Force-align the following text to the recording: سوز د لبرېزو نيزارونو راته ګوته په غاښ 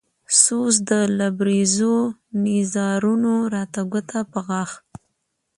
سوز 0.41 0.75
د 0.89 0.91
لبرېزو 1.17 1.95
نيزارونو 2.43 3.33
راته 3.53 3.81
ګوته 3.91 4.19
په 4.31 4.39
غاښ 4.47 4.71